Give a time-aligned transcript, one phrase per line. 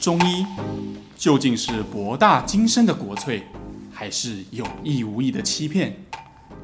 [0.00, 0.46] 中医
[1.14, 3.42] 究竟是博大精深的国粹，
[3.92, 5.92] 还是有意无意的欺骗？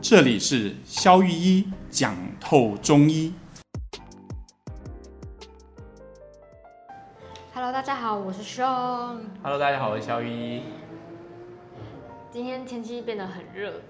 [0.00, 3.34] 这里是肖玉一讲透中医。
[7.52, 9.18] Hello，大家好，我是 Sean。
[9.42, 10.62] Hello，大家好，我是肖玉一。
[12.30, 13.82] 今天天气变得很热，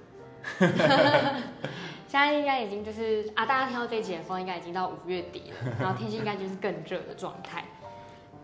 [0.59, 7.65] 现在应该已经就是啊，大家听到这一集的风，应该已经到五月底了，然后天气应该就是更热的状态。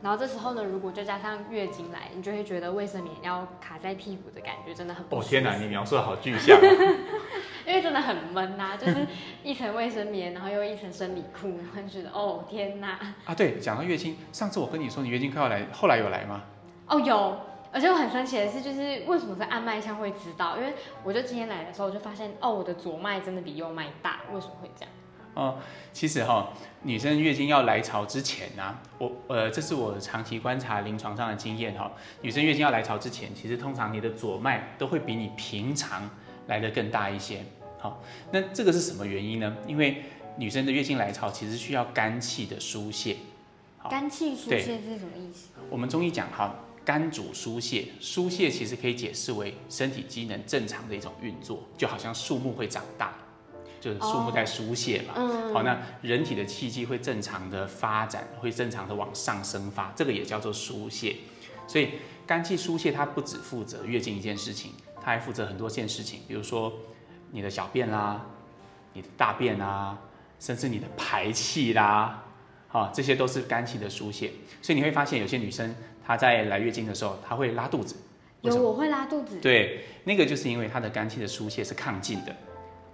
[0.03, 5.17] 然后这时候呢，如果再加上月经来，你就会觉得卫生棉要卡在屁股的感觉真的很不。
[5.17, 6.59] 哦天哪，你描述的好具象。
[7.65, 9.07] 因为真的很闷呐、啊，就是
[9.45, 12.99] 一层卫生棉，然后又一层生理裤，会觉得哦天哪。
[13.25, 16.43] 啊对，讲到月经，上次我跟你说你月经快要来，后来有来吗？
[16.89, 17.39] 哦有，
[17.73, 20.57] 而且我很神奇的是，就是为什么在按脉象会知道？
[20.57, 20.75] 因为
[21.05, 24.91] 我就今天来的时候，我就发现哦，我的左脉真的比右脉大，为什么会这样？
[25.35, 25.59] 哦，
[25.93, 26.49] 其实哈、哦，
[26.83, 31.93] 女生月经要来潮之前呢、啊，我呃，这是我长期观察临床上的经验哈、哦。
[32.21, 36.09] 女生月经要来潮之前，其实通常你的左脉都会比你平常
[36.49, 37.45] 来的更大一些。
[37.79, 37.97] 好、哦，
[38.31, 39.57] 那这个是什么原因呢？
[39.67, 40.03] 因为
[40.37, 43.17] 女生的月经来潮其实需要肝气的疏泄。
[43.91, 45.49] 肝气疏泄是什么意思？
[45.69, 53.15] 我们中医讲哈，肝主疏泄，疏泄其实可以解释为身体机能正常的一种运作，就好像树木会长大。
[53.83, 61.17] 就是树木在疏泄嘛，好、oh, 嗯，那人体的气机会正常的发展，会正常的往上升发，这个也叫做疏泄。
[61.67, 61.89] 所以
[62.25, 64.71] 肝气疏泄，它不只负责月经一件事情，
[65.03, 66.73] 它还负责很多件事情，比如说
[67.33, 68.25] 你的小便啦，
[68.93, 69.99] 你的大便啦，
[70.39, 72.23] 甚至你的排气啦，
[72.69, 74.31] 好，这些都是肝气的疏泄。
[74.63, 75.75] 所以你会发现有些女生
[76.07, 77.97] 她在来月经的时候，她会拉肚子。
[78.43, 79.41] 有，我会拉肚子。
[79.41, 82.37] 对，那个就是因为她的肝气的疏泄是亢进的。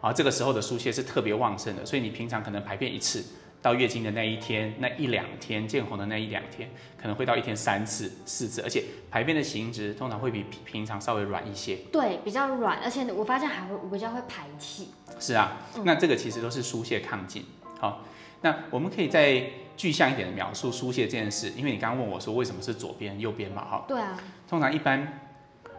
[0.01, 3.25] 啊，这个时候的疏泄是特别旺盛的，所以你平常可能排便一次，
[3.61, 11.77] 到月经的那一天、那一两天见红的那一两天，可能会到一天三次、四次，而且排便的形质通常会比平常稍微软一些。
[11.91, 14.91] 对，比较软，而且我发现还会比较会排气。
[15.19, 17.45] 是啊，那这个其实都是疏泄亢进。
[17.81, 18.05] 好，
[18.43, 19.43] 那我们可以再
[19.77, 23.65] 具象一点的描述疏泄这件事，因为你刚刚问我说为什么是左边、右边嘛？
[23.65, 23.85] 哈。
[23.89, 24.17] 对啊。
[24.49, 25.21] 通常一般，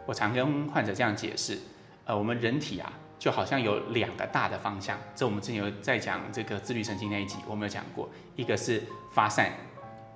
[0.06, 1.58] 我常跟患者这样解释，
[2.04, 2.92] 呃，我们人体啊。
[3.20, 8.82] 就好像有两个大的方向，这我们之前有在讲这个自律神经那一集，我们有讲过，一个是
[9.12, 9.52] 发散、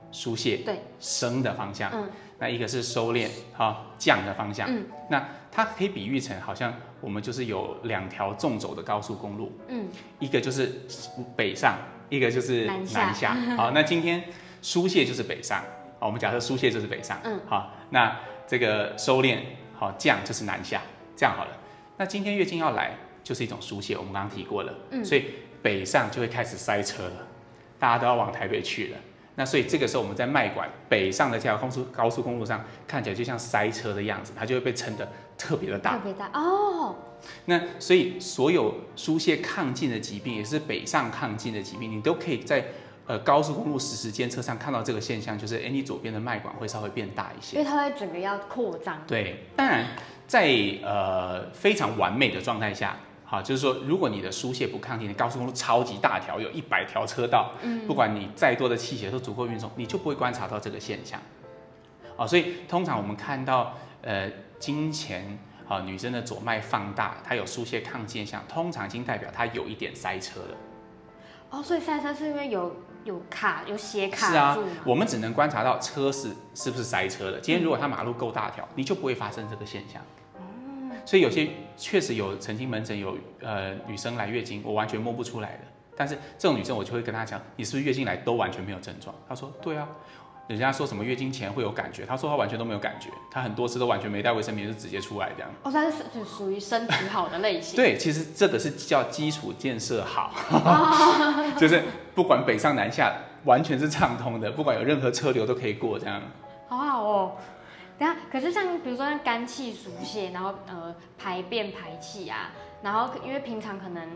[0.09, 0.79] 疏泄、对。
[1.01, 2.09] 升的方向，嗯，
[2.39, 5.21] 那一个是收敛、好降的方向，嗯，那
[5.51, 9.85] 它可以比喻成好像我们就是有两条纵走的高速公路，嗯，
[10.19, 10.71] 一个就是
[11.35, 11.75] 北上，
[12.07, 13.35] 一个就是南下，南下。
[13.57, 14.23] 好，那今天
[14.61, 15.61] 疏泄就是北上，
[15.99, 19.39] 好，我们假设疏泄就是北上，嗯，好，那这个收敛
[19.77, 20.81] 好降就是南下，
[21.17, 21.51] 这样好了。
[21.97, 25.25] 那今天月经要来，就是一种疏泄，我们刚刚提过了，嗯，所以
[25.61, 27.27] 北上就会开始塞车了，
[27.77, 28.97] 大家都要往台北去了。
[29.35, 36.95] 那所以这个时候我们在脉管北上的这条高速高速公路上，看起来就像塞车的样子，它就会被撑得特别的大，特别大哦。
[37.45, 42.63] 那所以所有疏泄亢进的疾病，也是北上亢进的疾病，你都可以在
[43.07, 49.01] 呃高速公路实时监测上看到这个现象，就是哎，你左边的脉管会稍微变大一些，因为它会整个要扩张。
[49.07, 49.85] 对，当然。
[50.25, 50.49] 在
[50.81, 61.21] 呃非常完美的状态下，好，就是说，如果你的疏泄不亢进，你高速公路超级大条，有一百条车道，嗯，不管你再多的气血都足够运送，你就不会观察到这个现象。
[62.15, 65.37] 哦，所以通常我们看到呃经前
[65.67, 70.57] 啊女生的左脉放大，它有疏泄亢进现象，通常已经代表她有一点塞车了。
[71.51, 72.73] 哦，所以塞车是因为有。
[73.03, 77.39] 有卡有斜卡，是啊，我们只能观察到车是是不是塞车的。
[77.39, 80.01] 今天如果它马路够大条，你就不会发生这个现象。
[80.35, 80.39] 哦，
[81.05, 85.59] 所以有些确实有曾经门诊有呃女生来月经，我完全摸不出来的。
[85.95, 89.13] 但是这种女生我就会跟她讲，你是不是月经来都完全没有症状？
[89.27, 89.87] 她说对啊。
[90.47, 95.49] 人家说什么月经前会有感觉，他说他完全都没有感觉，他很多次都完全没带卫生棉就直接出来这样。
[95.63, 97.75] 哦，他是属于身体好的类型。
[97.81, 101.81] 对，其实这个是叫基础建设好，哦、 就是
[102.13, 103.13] 不管北上南下，
[103.45, 106.21] 完全是畅通的，不管有任何车流都可以过这样。
[106.67, 107.31] 好好哦，
[107.97, 112.51] 等下，可是像比如说像肝气疏泄，然后呃排便排气啊，
[112.81, 114.09] 然后因为平常可能。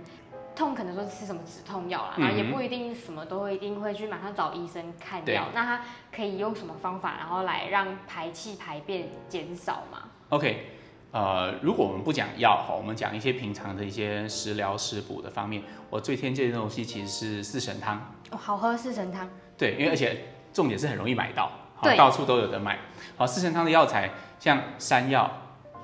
[0.58, 5.50] 痛可能说吃什么止痛药啦，然后也不一定什么都会一定会去马上找医生看药。
[5.54, 5.82] 那他
[6.12, 10.66] 可以用什么方法，然后来让排气排便减少吗？OK，
[11.12, 18.14] 呃，如果我们不讲药哈，我们讲一些平常的一些食疗食补的方面，我最推荐的东西其实是四神汤。
[18.32, 19.30] 哦，好喝四神汤。
[19.58, 22.80] 对，因为而且重点是很容易买到，好，到处都有得买。
[23.16, 24.10] 好，四神汤的药材
[24.40, 25.32] 像山药、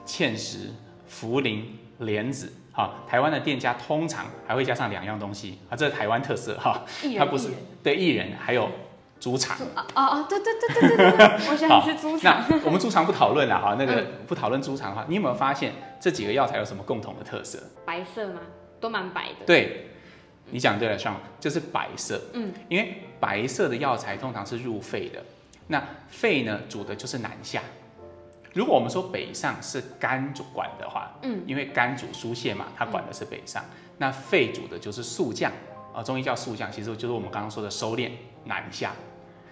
[0.05, 0.71] 芡实、
[1.07, 1.63] 茯苓、
[1.99, 2.51] 莲子。
[2.75, 6.83] 好，台湾的店家通常还会加上两样东西啊，这是台湾特色哈，
[7.17, 7.49] 它不是
[7.83, 8.67] 对艺人，还有
[9.19, 9.55] 猪肠。
[9.75, 12.43] 哦哦，对对对对对对，我喜欢吃猪肠。
[12.49, 17.59] 那我们猪肠不讨论了哈，那个不讨论猪肠的话，你有没有发现这几个药材有什么共同的特色？
[17.85, 18.41] 白色吗？
[18.79, 19.45] 都蛮白的。
[19.45, 19.91] 对，
[20.49, 22.19] 你讲对了，上就是白色。
[22.33, 25.23] 嗯，因为白色的药材通常是入肺的，
[25.67, 27.61] 那肺呢主的就是南下。
[28.53, 33.63] 如果我们说北上是肝主管的话，嗯，因为肝主疏泄嘛，它管的是北上。
[33.63, 35.51] 嗯、那肺主的就是肃降
[35.93, 38.11] 啊，中医叫肃降，其实就是我们刚刚说的收敛
[38.45, 38.91] 南下。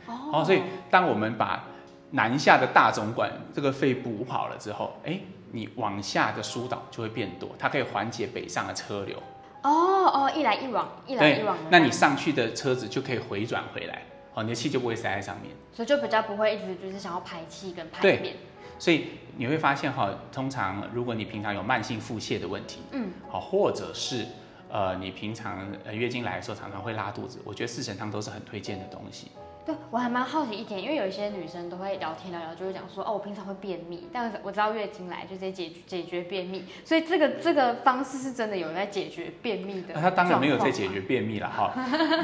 [0.08, 1.64] 哦，所以当我们把
[2.12, 5.20] 南下的大总管这个肺补好了之后，哎。
[5.54, 9.22] 你往下的疏导就会变多，它可以缓解北上的车流。
[9.64, 11.58] 哦哦，一来一往，一来一往。
[11.70, 15.54] 那你上去的车子就可以回转回来，哦，你的气就不会塞在上面。
[15.74, 18.38] 所以就比较不会一直就是想要排气跟排便。
[18.82, 24.26] 所以你会发现哈，通常如果你平常有慢性腹泻的问题，嗯，好，或者是
[24.72, 29.28] 呃你平常月经来的时候常常会拉肚子，我觉得四神汤都是很推荐的东西。
[29.64, 39.94] 对，我还蛮好奇一点，因为有一些女生都会聊天聊聊，就会讲说，哦，我平常会便秘，但是我知道月经来就直接解解决便秘，所以这个这个方式是真的有在解决便秘的。
[39.94, 41.76] 那她当然没有在解决便秘了哈，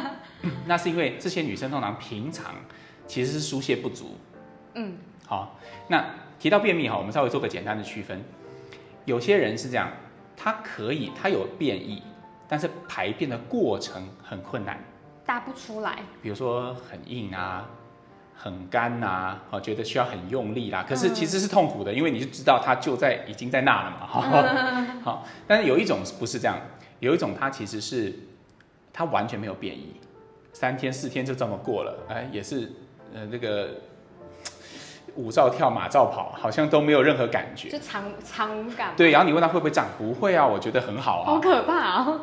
[0.66, 2.56] 那是因为这些女生通常平常
[3.06, 4.18] 其实是疏泄不足。
[4.74, 5.60] 嗯，好，
[5.90, 6.04] 那
[6.40, 8.24] 提到便秘哈，我们稍微做个简单的区分，
[9.06, 9.92] 有些人是这样，
[10.36, 12.02] 他可以他有便意，
[12.48, 14.80] 但是排便的过程很困难。
[15.26, 17.70] 大不出来，比如说很硬啊，
[18.34, 20.86] 很干啊，哦，觉得需要很用力啦。
[20.88, 24.22] 可是其实是痛苦的，因为你就知道它就在已经在那了嘛，哈。
[25.04, 26.58] 好，但是有一种不是这样，
[27.02, 28.14] 有一种它其实是
[28.94, 29.96] 它完全没有便意，
[30.54, 32.72] 三天四天就这么过了，哎，也是
[33.14, 33.72] 呃那个
[35.16, 38.94] 舞照跳马照跑，好像都没有任何感觉，就常常无感。
[38.96, 41.26] 对，然后你问他会不会长，不会啊，我觉得很好啊。
[41.26, 42.20] 好可怕啊！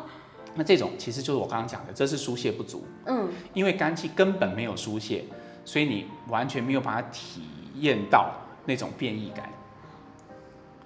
[0.55, 2.85] 那这种其实就是我刚刚讲的，这是疏泄不足。
[3.05, 5.25] 嗯，因为肝气根本没有疏泄，
[5.65, 7.41] 所以你完全没有办法体
[7.75, 8.31] 验到
[8.65, 9.49] 那种变异感。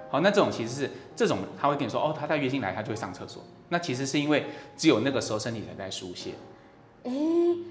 [0.09, 3.43] 好，那这种其实是这种他会跟你说，哦，他在月经来他就会上厕所。
[3.67, 6.31] 那其实是因为只有那个时候身体才在疏泄。
[7.03, 7.11] 哎，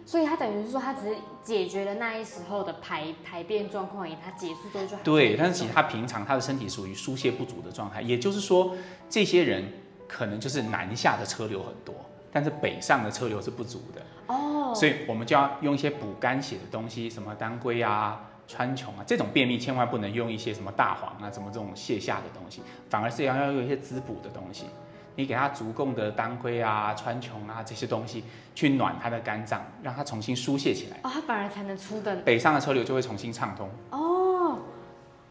[0.06, 5.36] 所以他等于是说他只是解决了那一时候的排排便状况，而已，他结束之后就对。
[5.36, 8.76] 但是其实他平常他的身体属于疏泄不足的状态，也就是说
[9.08, 9.64] 这些人。
[10.10, 11.94] 可能就是南下的车流很多，
[12.32, 24.64] 但是北上的车流是不足的哦，所以我们就要用一些补肝血的东西，什么当归啊、川穹啊，这种便秘千万不能用一些什么大黄啊、什么这种泻下的东西，反而是要要用一些滋补的东西。
[25.18, 28.22] 你给他足够的当归啊、川穹啊这些东西，
[28.54, 34.60] 去暖他的肝脏，让他重新疏泄起来哦，他反而才能出的北上的车流就会重新畅通哦。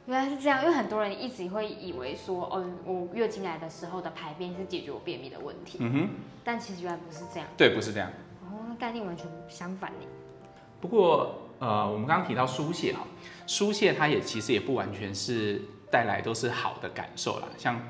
[0.06, 5.78] 原来是这样，因为很多人一直会以为说，哦，我月经来的时候的排便是解决我便秘的问题。
[5.80, 6.10] 嗯哼。
[6.44, 7.48] 但其实原来不是这样。
[7.56, 8.10] 对，不是这样。
[8.44, 10.06] 哦，那概念完全相反呢。
[10.82, 13.00] 不过，呃，我们刚刚提到疏泄啊，
[13.46, 17.48] 疏泄它也其实也不完全是带来都是好的感受啦。
[17.58, 17.82] 像，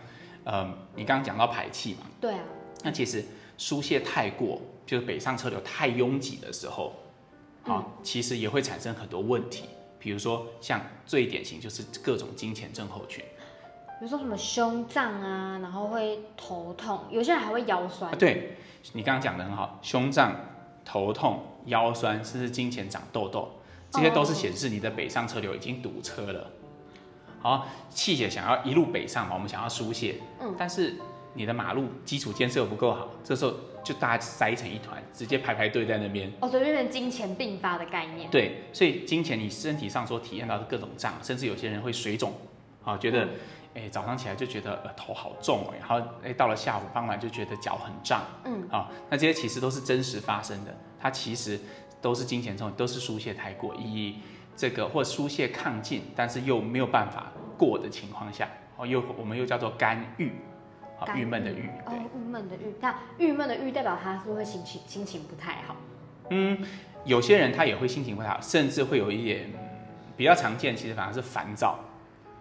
[0.47, 0.65] 呃，
[0.95, 2.07] 你刚刚讲到排气嘛。
[2.21, 2.39] 对啊。
[2.83, 3.25] 那其实
[3.57, 6.93] 疏泄太过，就是北上车流太拥挤的时候，
[7.63, 9.65] 啊，嗯，其实也会产生很多问题。
[9.99, 13.21] 比如说，像最典型就是各种金钱症候群，
[13.99, 18.09] 比如说什么胸胀啊，然后会头痛，有些人还会腰酸。
[18.09, 18.55] 啊、对，
[18.93, 20.33] 你刚刚讲的很好，胸胀、
[20.85, 23.49] 头痛、腰酸，甚至金钱长痘痘，
[23.91, 26.49] 这些都是显示你的北上车流已经堵车了。
[27.41, 30.95] 好，气血想要一路北上嘛，我们想要疏泄，嗯，但是
[31.33, 33.53] 你的马路基础建设又不够好，这时候。
[33.83, 36.29] 就大家塞成一团，直接排排队在那边。
[36.41, 38.29] 哦，所以变成金钱并发的概念。
[38.29, 42.33] 对，所以金钱你身体上所体验到的各种胀，甚至有些人会水肿，
[42.83, 43.29] 啊，觉得，
[43.75, 51.57] 哎、早上起来就觉得呃头好重哦，然后哎、欸、到了下午傍晚就觉得脚很胀，嗯，啊，那这些其实都是真实发生的，它其实
[52.01, 54.15] 都是金钱重，都是疏泄太过，以
[54.57, 60.33] 这个或疏泄亢进，但是又没有办法过的情况下，哦，又我们又叫做肝郁。
[60.99, 65.75] 啊，郁闷的郁，哦，郁闷的郁，那郁闷的郁代表他是不是会心情心情不太好？
[66.31, 66.57] 嗯，
[67.05, 69.47] 有些人他也会心情不太好，甚至会有一点
[70.15, 71.77] 比较常见，其实反而是烦躁。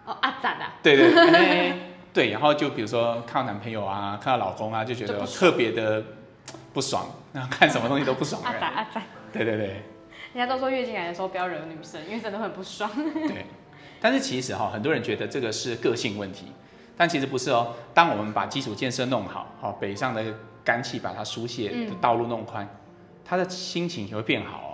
[0.07, 0.73] 哦，阿杂啊？
[0.81, 1.79] 对对对，欸、
[2.11, 6.03] 对，然后就比如说看到男朋友啊，看到老公啊，就觉得特别的
[6.73, 8.41] 不爽，然后看什么东西都不爽。
[8.43, 9.83] 阿杂阿杂，对对对。
[10.33, 12.89] 人家都说月经来的时候不要惹女生，因为真的很不爽。
[13.13, 13.45] 对，
[13.99, 16.47] 但是其实哈，很多人觉得这个是个性问题。
[16.99, 20.23] 但其实不是哦，当我们把基础建设弄好，好北上的
[20.63, 22.69] 肝气把它疏泄的道路弄宽，嗯、
[23.23, 24.71] 他的心情也会变好哦。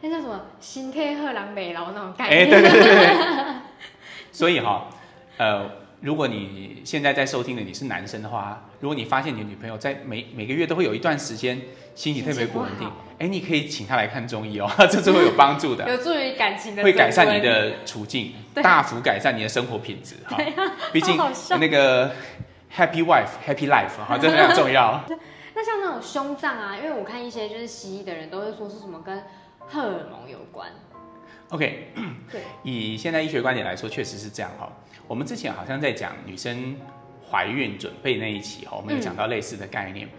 [0.00, 2.40] 那叫什么“心态赫然美劳”那种概念？
[2.40, 3.56] 哎，对对对对。
[4.32, 4.88] 所以哈，
[5.36, 5.70] 呃，
[6.02, 11.58] 如果你现在在收听的你是男生的话，如果你发现你的女朋友在每每个月都会有一段时间
[11.94, 12.90] 心情特别不稳定，
[13.20, 20.36] 哎，你可以请她来看中医哦， 这是会有帮助的，有助于感情的，会改善你的处境，大幅改善你的生活品质哈。
[20.92, 21.16] 毕竟
[21.60, 22.10] 那个
[22.76, 25.00] happy wife happy life 哈， 这非常重要。
[25.54, 29.22] 那像那种胸胀啊，因为我看一些就是西医的人都会说是什么跟
[29.60, 30.68] 荷尔蒙有关。
[31.50, 31.92] OK，
[32.32, 34.72] 对，以现代医学观点来说，确实是这样哈。
[35.12, 36.74] 我们之前好像在讲女生
[37.30, 40.06] 怀孕准备那一期哈，我们有讲到类似的概念。
[40.06, 40.10] 嗯、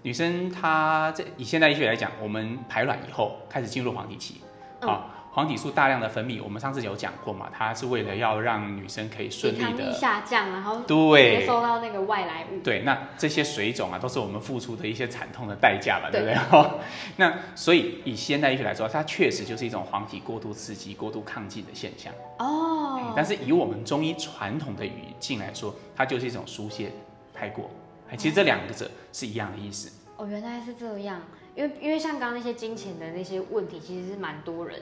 [0.00, 4.36] 女生她在以现代医学来讲，我们排卵以后开始进入黄体期，
[4.80, 5.21] 啊、嗯。
[5.34, 7.48] 黄体素大量的分泌，我们上次有讲过嘛？
[7.50, 12.60] 它是为了要让女生可以顺利的下降，然后对接收到那个外来物。
[12.62, 16.34] 对，那这些水肿啊，都是我们付出的一些惨痛的代价吧，对不对？
[16.34, 16.70] 对
[17.16, 22.12] 那所以以现代医学来说，它确实就是一种黄体过度刺激、过度亢进的现象。
[22.38, 23.14] 哦。
[23.16, 26.92] 但是以我们中医传统的语境来说，它就是一种疏泄
[27.32, 27.70] 太过。
[28.18, 29.90] 其实这两个者是一样的意思。
[30.18, 31.22] 哦，原来是这样。
[31.54, 34.78] 因为因为像刚刚那些金钱的那些问题，其实是蛮多人。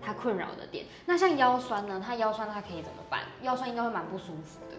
[0.00, 2.00] 他困扰的点，那像腰酸呢？
[2.04, 3.20] 他腰酸他可以怎么办？
[3.42, 4.76] 腰酸应该会蛮不舒服的。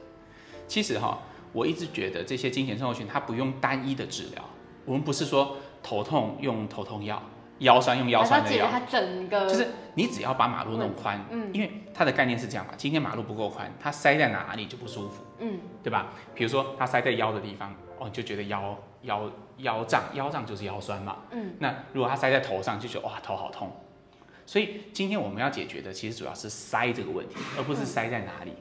[0.67, 1.19] 其实哈，
[1.51, 4.43] 我一直觉得这些经前症候群，它不用单一的治疗。
[4.86, 7.21] 我们不是说头痛用头痛药，
[7.59, 8.67] 腰酸用腰酸的药。
[8.71, 12.74] 它整个就是你只要把马路弄宽，嗯，因为它的概念是这样嘛。
[12.77, 16.07] 今天马路不够宽，它塞在哪里就不舒服，嗯，对吧？
[16.33, 21.55] 比如说它塞在腰的地方，哦，你就觉得腰腰腰胀，腰胀就是腰酸嘛，嗯。
[21.59, 23.69] 那如果它塞在头上，就觉得哇头好痛。
[24.48, 28.54] 所以今天我们要解决的，其实主要是塞这个问题，而不是塞在哪里。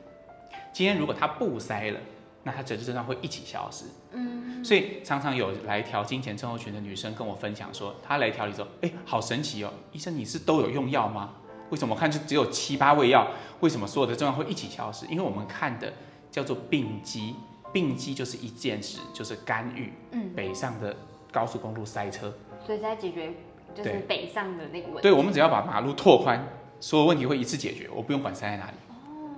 [0.72, 2.00] 今天如果它不塞了，
[2.42, 3.84] 那它整个症状会一起消失。
[4.10, 4.64] 嗯。
[4.64, 11.34] 所以常常有来调经前症候群的女生跟我分享说，她来调理之后，哎，好神奇哦，医生你是都有用药吗？
[11.70, 13.28] 为什么我看就只有七八味药？
[13.60, 15.06] 为什么所有的症状会一起消失？
[15.06, 15.92] 因为我们看的
[16.32, 17.36] 叫做病机，
[17.72, 19.92] 病机就是一件事，就是干预。
[20.10, 20.32] 嗯。
[20.34, 20.96] 北上的
[21.30, 22.34] 高速公路塞车。
[22.66, 23.32] 所以在解决。
[23.76, 25.02] 就是北上的那个问题。
[25.02, 26.42] 对，我们只要把马路拓宽，
[26.80, 28.72] 所有问题会一次解决，我不用管塞在哪里。
[28.88, 29.30] 哦，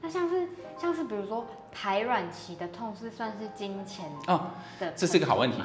[0.00, 0.48] 那像是
[0.80, 5.58] 像是比如说排卵期的痛是算是金钱哦的，这是个好问题。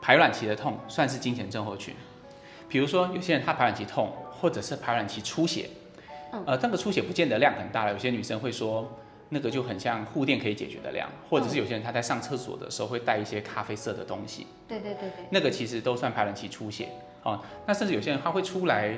[0.00, 1.94] 排卵期的痛算是金钱症候群。
[2.68, 5.68] 比如说有些人他排卵期痛，或者是排卵期出血，
[6.32, 7.92] 嗯、呃，那个出血不见得量很大了。
[7.92, 8.88] 有些女生会说
[9.28, 14.46] 那个就很像护垫可以解决的量，或者是有些人他在上厕所的时候会带一些咖啡色的东西。
[14.68, 16.88] 对对对对，那个其实都算排卵期出血。
[17.26, 18.96] 哦，那甚至有些人他会出来，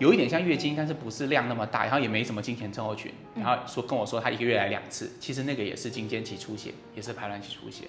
[0.00, 7.84] 有一点像月经，但是不是量那么大，然后也没什么经前症候群，然后说跟我说他一个月来两次，其实那个也是经间期出血，也是排卵期出血，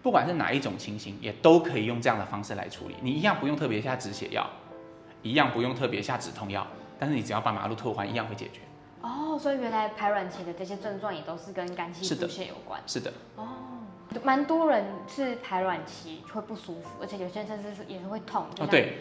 [0.00, 2.94] 不管是哪一种情形，也都可以用这样的方式来处理。
[3.02, 4.48] 你一样不用特别下止血药，
[5.22, 6.64] 一样不用特别下止痛药，
[7.00, 8.60] 但是你只要把马路拓宽，一样会解决。
[9.00, 12.80] 哦，所以原来排卵期的这些症状也都是跟肝气出血有关。
[12.86, 13.12] 是的。
[13.34, 13.46] 哦，
[14.22, 18.46] 蛮多人是排卵期会不舒服，而且有些人甚至是也是会痛。
[18.58, 18.98] 哦，对。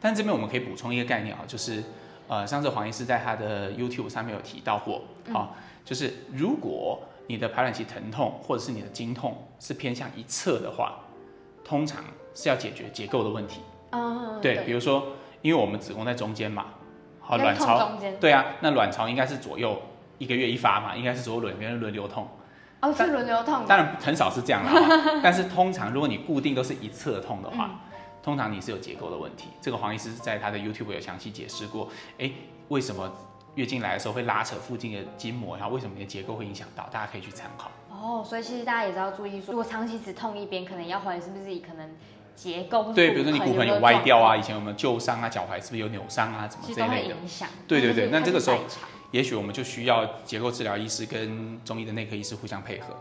[0.00, 1.82] 但这边我们可以补充一个概念啊，就是，
[2.28, 11.00] 呃，上次黄医师在他的 YouTube 上面有提到过，好，就是如果你的排卵期疼痛或者是你的经痛是偏向一侧的话，
[11.64, 13.60] 通常是要解决结构的问题。
[13.90, 16.66] 嗯，对，比如说，因为我们子宫在中间嘛，
[17.20, 19.82] 好，卵巢，对啊，那卵巢应该是左右
[20.18, 22.28] 一个月一发嘛，应该是左右两边轮流痛。
[22.80, 23.64] 哦，是轮流痛。
[23.66, 24.72] 当然很少是这样啦，
[25.22, 27.70] 但是通常如果你固定都是一侧痛的话。
[28.20, 32.30] 通常你是有结构的问题，这个黄医师在他的 YouTube 有详细解释过，哎，
[32.68, 33.10] 为什么
[33.54, 37.70] 月经来的时候会拉扯附近的筋膜，然后为什么你的结构会影响到，大家可以去参考。
[37.88, 41.88] 哦，所以其实大家也是要注意说，如果长期只痛一边，可能要怀疑是不是可能
[42.36, 47.48] 结构对，比如说你骨盆有歪掉啊，以前有没有旧伤啊，脚踝是不是有扭伤啊，怎么这一类的影响。
[47.66, 48.58] 对对对，那这个时候
[49.10, 52.94] 也许我们就需要结构治疗医师跟中医的内科医师互相配合。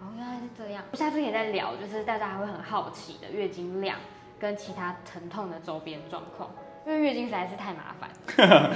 [0.00, 0.82] 哦，原来是这样。
[0.90, 3.96] 我下次也在聊，就是大家还会很好奇的月经量。
[4.40, 6.50] 跟其他疼痛的周边状况，
[6.84, 8.10] 因为月经实在是太麻烦，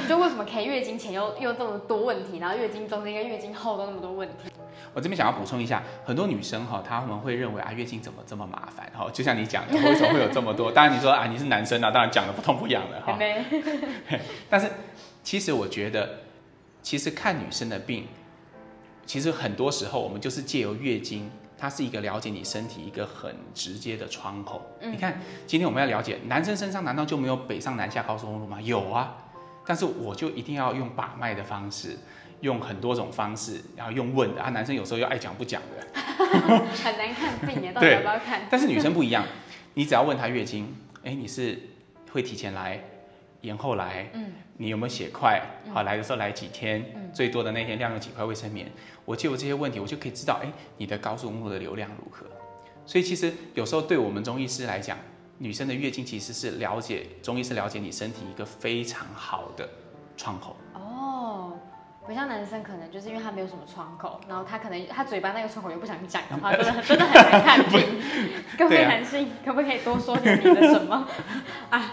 [0.09, 4.49] 就为什么可以月经前又又这么多问题，然后月经中间跟月经后都那么多问题？
[4.95, 8.89] 我这边想要补充一下，很多女生哈，她们会认为啊，月经怎么这么麻烦？
[8.97, 10.71] 哈，就像你讲的，为什么会有这么多？
[10.71, 13.19] 当然你说啊，你是男生啊，当然讲的不痛不痒的哈。
[14.49, 14.71] 但是
[15.25, 16.26] 其实我觉得，
[16.87, 18.07] 其实看女生的病，
[19.05, 21.29] 其实很多时候我们就是借由月经。
[21.59, 24.65] 它是一个了解你身体一个很直接的窗口。
[24.81, 28.61] 嗯、你看，今天我们要了解男生身上难道就没有北上南下高速公路吗？
[28.61, 29.17] 有啊，
[29.67, 31.99] 但是我就一定要用把脉的方式，
[32.43, 34.51] 用很多种方式，然后用问的啊。
[34.51, 36.01] 男生有时候又爱讲不讲的，
[36.85, 38.43] 很难看病耶，到底要不要看？
[38.49, 39.27] 但是女生不一样，
[39.75, 41.59] 你只要问她月经，哎，你是
[42.13, 42.81] 会提前来，
[43.47, 45.41] 延后来，嗯，你有没有血块？
[45.65, 46.85] 嗯好，来的时候来几天？
[46.95, 48.71] 嗯最多的那天量有几块卫生棉？
[49.07, 52.27] 我借我这些问题，我就可以知道，哎，你的高速公路的流量如何？
[52.85, 54.99] 所以其实有时候对我们中医师来讲，
[55.39, 59.67] 女生的月经其实是了解中医是了解你身体一个非常好的
[60.17, 60.57] 窗口。
[60.75, 61.59] 哦，
[62.07, 67.81] 不像男生，可能就是因为他没有什么窗口，然后他可能他嘴巴那个窗口又不想讲的话，真的 真的很难看清。
[68.59, 71.09] 各位男性，可不可以多说点你的什么
[71.71, 71.93] 啊？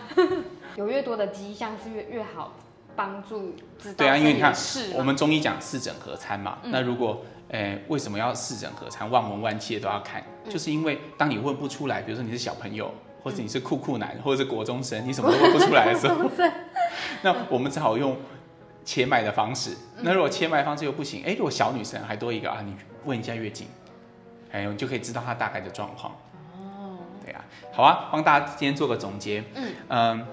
[0.76, 2.54] 有越多的迹象是越越好
[2.96, 6.72] 帮助知道对啊，因为你看是我们中医讲四诊合参嘛，嗯。
[6.72, 10.24] 那如果诶为什么要四诊合参，望闻问切都要看？
[10.46, 10.52] 嗯。
[10.52, 16.30] 就是因为当你问不出来，比如说你是小朋友，或者你是酷酷男，或者是国中生，你什么 都问不出来的时候，
[17.22, 18.18] 那我们只好用
[18.84, 19.72] 切脉的方式。
[19.98, 20.04] 嗯。
[20.04, 22.76] 那如果切脉方式又不行，哎，如果小女生还多一个啊，你
[23.06, 23.68] 问一下月经，
[24.52, 26.14] 哎，你就可以知道她大概的状况。
[26.56, 29.44] 哦，对啊，好啊，帮大家今天做个总结。
[29.56, 29.72] 嗯。
[29.90, 30.26] 嗯，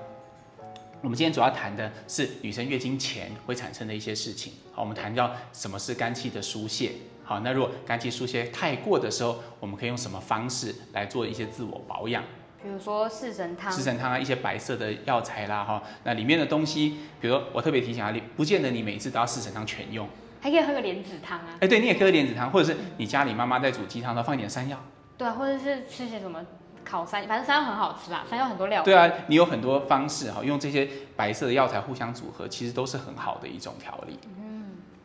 [1.02, 4.52] 我们今天主要谈的是女生月经前会产生的一些事情。
[4.70, 6.92] 好，我们谈到什么是肝气的疏泄。
[7.24, 12.22] 好，那如果肝气疏泄太过的时候，我们可以用什么方式来做一些自我保养？
[12.62, 20.06] 比如说四神汤，四神汤啊，一些白色的药材啦，哈，那里面的东西，比如说我特别提醒啊，你不见得你每次都要四神汤全用。
[20.42, 24.78] 还可以喝个莲子汤啊，哎，对，你也可以喝莲子汤，或者是你家里妈妈在煮鸡汤的时候放一点山药。
[25.16, 26.44] 对啊，或者是吃些什么
[26.90, 28.82] 烤山，反正山药很好吃啦，山药很多料。
[28.82, 34.18] 对啊，你有很多方式哈，用这些白色的药材互相组合，其实都是很好的一种调理。
[34.38, 34.50] 嗯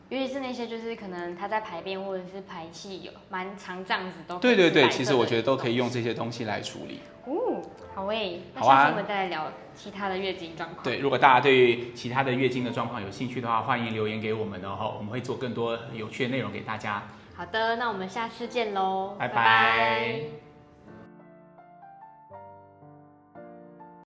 [0.08, 7.00] 尤其是那些就是可能他在排便或者是排气有蛮长这样子都对对对，其实我觉得都可以用这些东西来处理。
[7.26, 7.60] 哦，
[7.96, 10.84] 好诶，那好啊下次我们再来聊其他的月经状况。
[10.84, 17.02] 对，如果大家对于其他的月经的状况有兴趣的话，欢迎留言给我们哦，我们会做更多有趣的内容给大家。
[17.36, 20.45] 好的，那我们下次见喽，拜拜